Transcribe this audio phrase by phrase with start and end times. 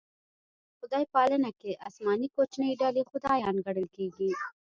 [0.79, 4.31] خدای پالنه کې اسماني کوچنۍ ډلې خدایان ګڼل کېږي.